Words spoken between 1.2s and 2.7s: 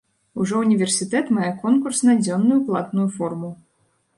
мае конкурс на дзённую